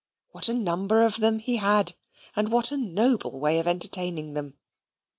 What 0.31 0.49
a 0.49 0.55
number 0.55 1.05
of 1.05 1.17
them 1.17 1.37
he 1.37 1.57
had; 1.57 1.93
and 2.35 2.51
what 2.51 2.71
a 2.71 2.77
noble 2.77 3.39
way 3.39 3.59
of 3.59 3.67
entertaining 3.67 4.33
them. 4.33 4.55